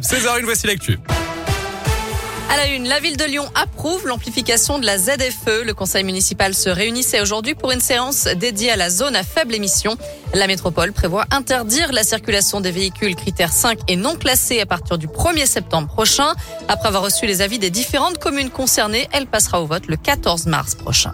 [0.00, 0.98] 16h, voici l'actu.
[2.48, 5.64] À la une, la ville de Lyon approuve l'amplification de la ZFE.
[5.66, 9.54] Le conseil municipal se réunissait aujourd'hui pour une séance dédiée à la zone à faible
[9.54, 9.98] émission.
[10.32, 14.96] La métropole prévoit interdire la circulation des véhicules critères 5 et non classés à partir
[14.96, 16.32] du 1er septembre prochain.
[16.68, 20.46] Après avoir reçu les avis des différentes communes concernées, elle passera au vote le 14
[20.46, 21.12] mars prochain.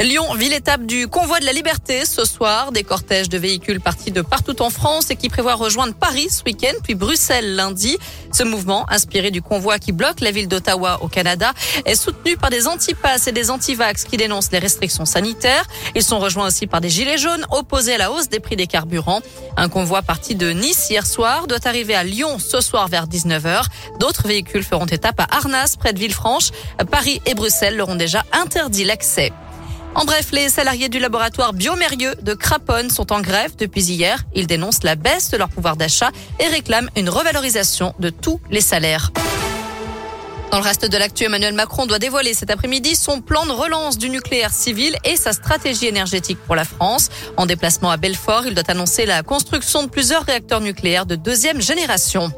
[0.00, 2.70] Lyon, ville étape du convoi de la liberté ce soir.
[2.70, 6.42] Des cortèges de véhicules partis de partout en France et qui prévoient rejoindre Paris ce
[6.44, 7.96] week-end, puis Bruxelles lundi.
[8.30, 11.52] Ce mouvement, inspiré du convoi qui bloque la ville d'Ottawa au Canada,
[11.86, 15.64] est soutenu par des antipasses et des antivax qui dénoncent les restrictions sanitaires.
[15.94, 18.66] Ils sont rejoints aussi par des gilets jaunes opposés à la hausse des prix des
[18.66, 19.22] carburants.
[19.56, 23.62] Un convoi parti de Nice hier soir doit arriver à Lyon ce soir vers 19h.
[23.98, 26.50] D'autres véhicules feront étape à Arnas, près de Villefranche.
[26.90, 29.32] Paris et Bruxelles leur ont déjà interdit l'accès.
[29.96, 34.24] En bref, les salariés du laboratoire Biomérieux de Craponne sont en grève depuis hier.
[34.34, 38.60] Ils dénoncent la baisse de leur pouvoir d'achat et réclament une revalorisation de tous les
[38.60, 39.10] salaires.
[40.50, 43.96] Dans le reste de l'actu, Emmanuel Macron doit dévoiler cet après-midi son plan de relance
[43.96, 47.08] du nucléaire civil et sa stratégie énergétique pour la France.
[47.38, 51.62] En déplacement à Belfort, il doit annoncer la construction de plusieurs réacteurs nucléaires de deuxième
[51.62, 52.30] génération.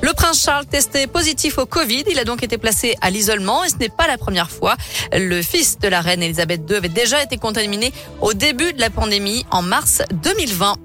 [0.00, 2.04] Le prince Charles testé positif au Covid.
[2.10, 4.76] Il a donc été placé à l'isolement et ce n'est pas la première fois.
[5.12, 8.90] Le fils de la reine Elisabeth II avait déjà été contaminé au début de la
[8.90, 10.76] pandémie en mars 2020.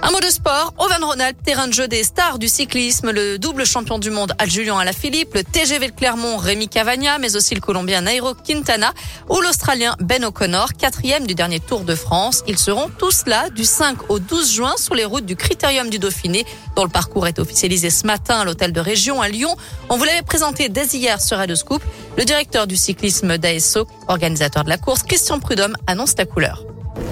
[0.00, 3.66] Un mot de sport, Owen Ronald, terrain de jeu des stars du cyclisme, le double
[3.66, 7.60] champion du monde Al Julien Alaphilippe, le TGV de Clermont Rémi Cavagna, mais aussi le
[7.60, 8.92] Colombien Nairo Quintana
[9.28, 12.44] ou l'Australien Ben O'Connor, quatrième du dernier Tour de France.
[12.46, 15.98] Ils seront tous là du 5 au 12 juin sur les routes du Critérium du
[15.98, 16.46] Dauphiné,
[16.76, 19.56] dont le parcours est officialisé ce matin à l'hôtel de région à Lyon.
[19.88, 21.82] On vous l'avait présenté dès hier sur Radio Scoop.
[22.16, 26.64] Le directeur du cyclisme d'ASO, organisateur de la course, Christian Prudhomme, annonce la couleur.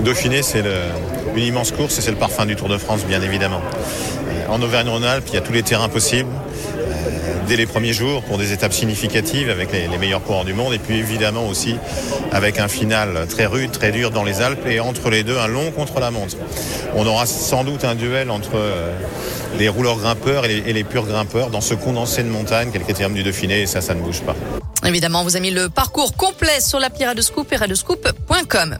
[0.05, 0.62] Dauphiné, c'est
[1.37, 3.61] une immense course et c'est le parfum du Tour de France, bien évidemment.
[4.29, 6.93] Euh, en Auvergne-Rhône-Alpes, il y a tous les terrains possibles euh,
[7.47, 10.78] dès les premiers jours pour des étapes significatives avec les, meilleurs coureurs du monde et
[10.78, 11.77] puis évidemment aussi
[12.33, 15.47] avec un final très rude, très dur dans les Alpes et entre les deux un
[15.47, 16.37] long contre-la-montre.
[16.94, 18.93] On aura sans doute un duel entre euh,
[19.59, 23.22] les rouleurs grimpeurs et les, purs grimpeurs dans ce condensé de montagne le critérium du
[23.22, 24.34] Dauphiné et ça, ça ne bouge pas.
[24.87, 28.78] Évidemment, vous a mis le parcours complet sur l'appli Radescoop et radescoop.com.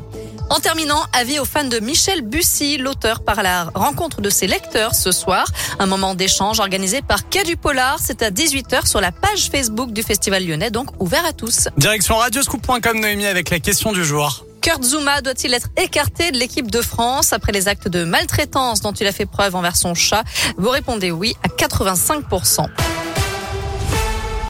[0.48, 4.94] En terminant, avis aux fans de Michel Bussy, l'auteur par la rencontre de ses lecteurs
[4.94, 5.46] ce soir.
[5.80, 7.98] Un moment d'échange organisé par Quai du Polar.
[8.00, 11.68] C'est à 18h sur la page Facebook du Festival Lyonnais, donc ouvert à tous.
[11.76, 14.44] Direction radioscoop.com Noémie avec la question du jour.
[14.62, 18.92] Kurt Zuma doit-il être écarté de l'équipe de France après les actes de maltraitance dont
[18.92, 20.22] il a fait preuve envers son chat?
[20.58, 22.66] Vous répondez oui à 85%.